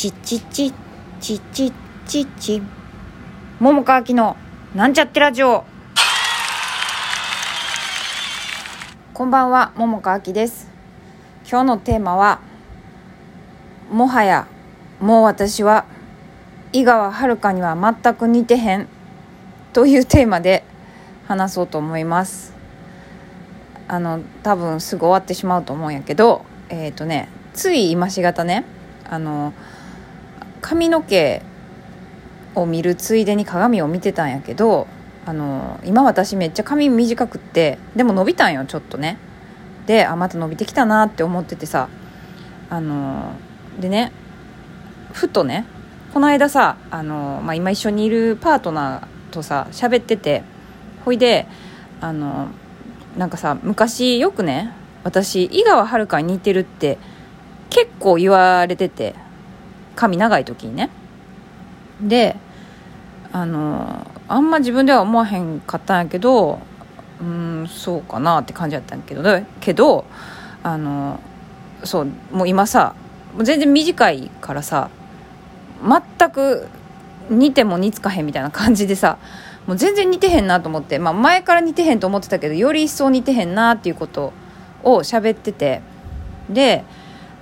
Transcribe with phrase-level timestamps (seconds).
[0.00, 0.72] ちちち
[1.20, 1.72] ちち
[2.06, 2.62] ちち
[3.60, 4.34] 桃川きの
[4.74, 5.66] なんちゃってラジオ。
[9.12, 10.70] こんばんは桃川きです。
[11.46, 12.40] 今日のテーマは
[13.92, 14.48] もはや
[15.00, 15.84] もう私は
[16.72, 18.88] 井川遥には全く似てへん
[19.74, 20.64] というテーマで
[21.26, 22.54] 話そうと思います。
[23.86, 28.64] あの多分すぐ終わってしまうと思うんやけどえっ、ー、とねつい今しがたね
[29.04, 29.52] あの
[30.60, 31.42] 髪の毛
[32.54, 34.86] を見るついでに鏡を見てたんやけど
[35.26, 39.18] あの今私めっちゃ髪短くってでも伸びたんよちょっとね。
[39.86, 41.88] であまた伸びてきたなって思っててさ。
[42.70, 43.34] あの
[43.80, 44.12] でね
[45.12, 45.66] ふとね
[46.14, 50.44] この間さあの、まあ、今一緒にいるパートナーとさ喋ってて
[51.04, 51.46] ほいで
[52.00, 52.48] あの
[53.18, 56.98] なんかさ昔よくね私井川遥に似てるって
[57.70, 59.14] 結構言われてて。
[60.00, 60.88] 髪長い時にね。
[62.00, 62.36] で
[63.32, 66.58] あのあんま自分では思わへんかったんやけど
[67.20, 69.22] うんそうかなって感じやったんやけど
[69.60, 70.06] けど
[70.62, 71.20] あの
[71.84, 72.94] そうもう今さ
[73.34, 74.88] もう全然短いからさ
[75.82, 76.66] 全く
[77.28, 79.18] 似ても似つかへんみたいな感じでさ
[79.66, 84.32] もう全然似てへんなと思って、まあ、前から似てへんと思ってたけどより一層似てへんなっていうこと
[84.82, 85.82] を喋ってて
[86.48, 86.84] で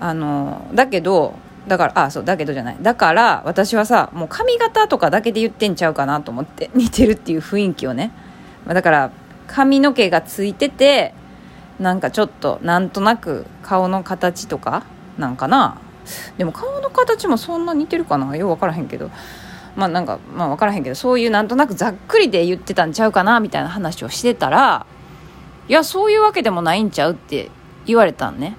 [0.00, 1.34] あのだけど
[1.66, 2.76] だからあそうだけどじゃない。
[2.80, 8.12] だから私はさもう髪型とかだけで言ってんちゃうかなと思って 似てるっていう雰囲気をね、
[8.66, 9.10] ま、だから
[9.46, 11.14] 髪の毛がついてて
[11.80, 14.84] なんかちょっとなんとなく顔の形とか
[15.18, 15.78] なんかな。
[16.38, 18.36] でも顔の形もそんな似てるかな。
[18.36, 19.10] よう分からへんけど。
[19.74, 24.86] まあなんかまあ分からへんけどそういうなんとなくざっくりで言ってたんちゃうかなみたいな話をしてたら
[25.68, 27.50] いやそういうわけでもないんちゃうって
[27.84, 28.56] 言われたんね。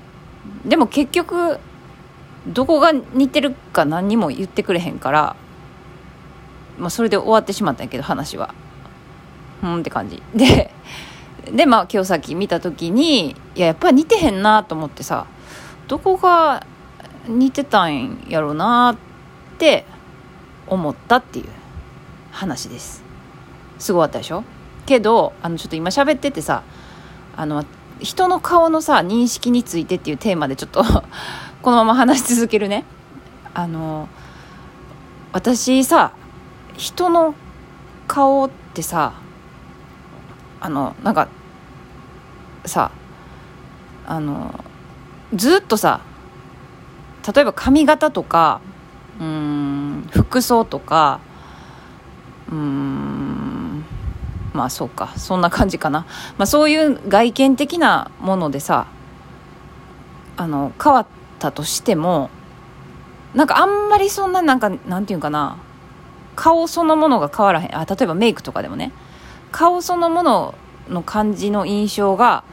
[0.65, 1.59] でも結局
[2.47, 5.35] どこが似てるか何にも言ってくれへんから、
[6.77, 8.53] まあ、それで終わってしまったんやけど話は。
[9.63, 10.21] うんって感じ。
[10.35, 10.71] で
[11.51, 15.25] でまあ今日さっき見た時にいややっぱり似てへんなと思ってさ
[15.87, 16.65] どこが
[17.27, 19.85] 似てたんやろうなって
[20.67, 21.45] 思ったっていう
[22.31, 23.03] 話です。
[23.79, 24.43] すごかったでしょ？
[24.85, 26.63] けどあのちょっと今喋っててさ
[27.35, 27.63] あの
[27.99, 30.83] 人の顔のさ認識についてっていうテーマでちょっと
[31.61, 32.85] このまま話し続けるね。
[33.53, 34.07] あの
[35.33, 36.11] 私さ
[36.75, 37.33] 人の
[38.07, 39.13] 顔ってさ
[40.59, 41.27] あのなんか
[42.65, 42.91] さ
[44.05, 44.63] あの
[45.33, 46.01] ずっとさ
[47.33, 48.61] 例えば髪型とか
[49.19, 51.19] うん服装とか
[52.51, 53.26] うん
[54.57, 55.13] まあそうか。
[55.17, 56.05] そんな感じかな、
[56.37, 58.87] まあ、そういう外見的なものでさ
[60.35, 61.07] あの変わっ
[61.39, 62.29] たとしても
[63.33, 65.57] なんかあんまりそんななんかなんていうかな。
[66.35, 67.75] 顔そのものが変わらへん。
[67.75, 68.91] あ例えばメイクとかでもね。
[69.51, 70.55] 顔そのもの
[70.89, 72.43] の感じの印象が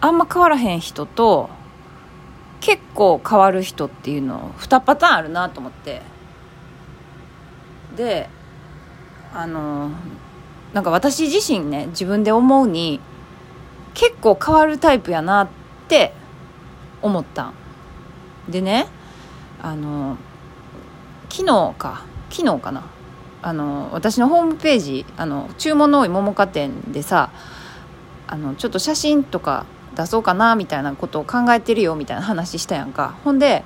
[0.00, 1.48] あんま変わらへん人と
[2.60, 6.02] 結構変わる人っていうの2パターンあるなと思って。
[7.96, 8.28] で
[9.32, 9.90] あの
[10.72, 13.00] なんか私自身ね自分で思うに
[13.94, 15.48] 結構変わるタイプやなっ
[15.88, 16.12] て
[17.02, 17.52] 思った。
[18.48, 18.86] でね
[19.62, 20.16] あの
[21.28, 22.84] 昨日か昨日かな。
[23.42, 27.30] あの私のホームページあの注文の多い桃花店でさ
[28.26, 29.64] あのちょっと写真とか
[29.96, 33.16] 出そうかなみたいなことを考えてるよみたいな話したやんか。
[33.24, 33.64] ほんで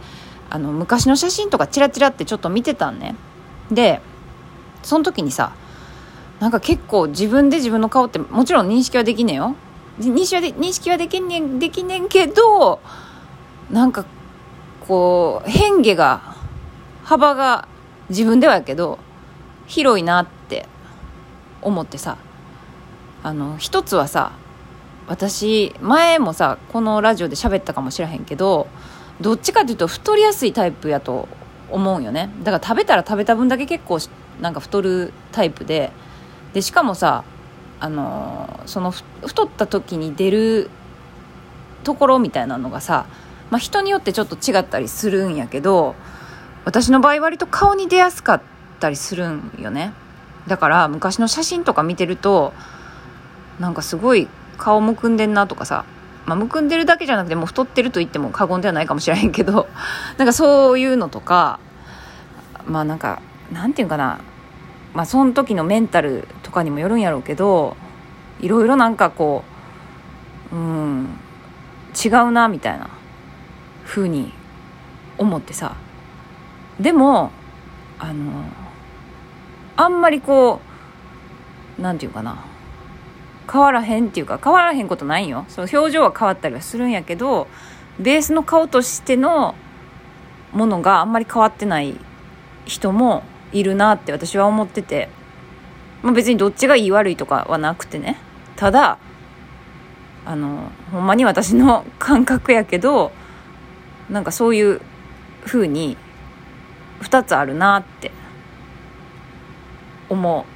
[0.48, 3.16] あの昔の写真とかチラチラってちょっと見てたんね。
[3.70, 4.00] で
[4.82, 5.52] その時にさ
[6.40, 9.56] なんか結構自分で自分の顔ってもちろん認識はできねえよ。
[9.98, 12.80] 認識はで認識はできんねんできねんけど
[13.70, 14.04] なんか
[14.86, 16.36] こう変化が
[17.04, 17.68] 幅が
[18.08, 18.98] 自分ではやけど
[19.66, 20.66] 広いなって
[21.62, 22.16] 思ってさ。
[23.24, 24.32] あの一つはさ
[25.08, 28.66] 私前もさこのラジオで喋ったかもしれへんけど
[29.18, 31.26] どっちかっていうと太りやすいタイプやと
[31.70, 32.30] 思うよね。
[32.42, 33.98] だから食べたら食べた分だけ結構
[34.42, 35.90] なんか太るタイプで
[36.54, 37.24] でしかもさ
[37.80, 40.70] あのその太った時に出る
[41.82, 43.06] ところみたいなのがさ、
[43.50, 45.94] まあ、人によってちょっと違ったりするんやけど
[46.64, 48.42] 私の場合割と顔に出やすかっ
[48.80, 49.92] たりするんよね。
[50.46, 52.52] だから昔の写真とか見てると
[53.58, 55.84] なんかすごい顔むくんでんなとかさ、
[56.26, 59.68] まあ、むくんでるだけじゃなくてもう太ってると言っても過言ではないかもしれへんけど
[60.16, 61.58] なんかそういうのとか
[62.66, 63.20] まあなんか
[63.52, 64.20] なんていうかな。
[64.94, 67.76] まあその時のメンタルかにもよるんやろうけど
[68.40, 69.44] いろいろなんかこ
[70.52, 71.18] ううん
[72.04, 72.88] 違うなみたいな
[73.84, 74.32] 風に
[75.18, 75.76] 思ってさ。
[76.80, 77.30] でも
[77.98, 78.44] あの
[79.76, 80.60] あんまりこ
[81.78, 82.44] うなんていうかな。
[83.52, 85.44] 変わらへんっていうか変わらへんことないよ。
[85.48, 87.46] そう表情は変わったりはするんやけど
[87.98, 89.54] ベースの顔としての
[90.52, 91.94] ものがあんまり変わってない
[92.64, 93.22] 人も
[93.52, 95.10] いるなって私は思ってて、
[96.04, 98.18] まあ、別にどっちがいい悪いとかはなくてね。
[98.54, 98.98] ただ
[100.24, 103.10] あのほんまに私の感覚やけど
[104.08, 104.80] なんかそういう
[105.44, 105.96] 風に
[107.00, 108.12] 2つあるなって
[110.08, 110.46] 思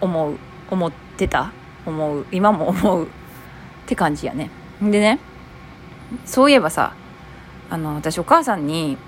[0.00, 0.38] う思う
[0.70, 1.52] 思ってた。
[1.86, 3.08] 思う今も思うっ
[3.86, 4.50] て感じやね。
[4.82, 5.18] でね
[6.24, 6.94] そういえばさ
[7.70, 8.98] あの私お母さんに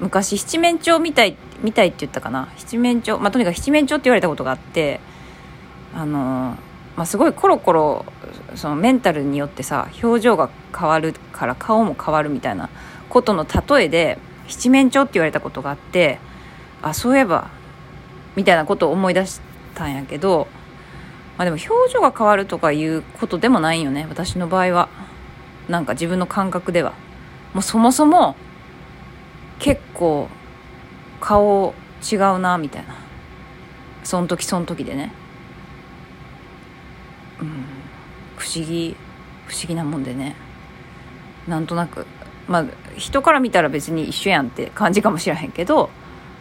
[0.00, 2.48] 昔七面鳥みたいみたいって言ったかな？
[2.56, 5.00] 七面鳥まあとにかく七面鳥って言われたことがあって
[5.94, 6.56] あの
[6.96, 8.04] まあ、すごいコロコロ
[8.56, 12.68] そのメンタルによってさ表情が変わるから顔も変わるみたいな
[13.08, 14.18] ことの例えで
[14.48, 16.18] 七面鳥って言われたことがあって
[16.82, 17.50] あそういえば
[18.36, 19.40] みたいなことを思い出し
[19.74, 20.48] たんやけど
[21.38, 24.88] まあでも表情が変わるとかいうことでもないよね私の場合は。
[25.68, 26.94] なんか自分の感覚では。
[27.54, 28.34] もうそもそも
[29.60, 30.28] 結構
[31.20, 31.74] 顔
[32.10, 32.96] 違うなみたいな。
[34.02, 35.12] その時その時でね。
[37.40, 37.64] うん。
[38.36, 38.96] 不思議
[39.46, 40.34] 不思議なもんでね。
[41.46, 42.06] なんとなく。
[42.48, 42.64] まあ
[42.96, 45.90] 人から見たら別に一緒やんって感じかもしれへんけど、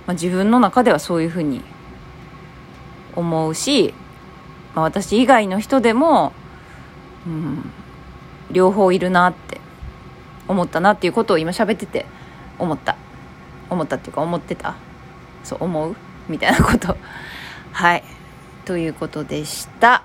[0.08, 1.62] まあ、自分の中ではそういうふうに
[3.16, 3.94] 思うし
[4.76, 6.34] まあ、私以外の人でも、
[7.26, 7.72] うん、
[8.52, 9.60] 両方いるなって
[10.48, 12.06] 思ったなっていうことを今喋ってて
[12.58, 12.96] 思った。
[13.80, 14.76] 思ったっていうか思ってた？
[15.46, 15.96] そう思う？
[16.28, 16.98] みたいなこと。
[17.72, 18.04] はい。
[18.66, 20.04] ということでした。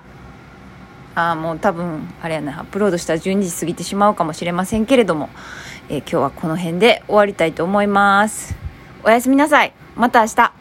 [1.13, 5.29] ああもう多分あれやなアップロードしたら12時過ぎてしまうかもしれませんけれども、
[5.89, 8.55] えー、今日はこの辺で終わりたいと思います。
[9.03, 9.73] おやすみなさい。
[9.95, 10.54] また明日。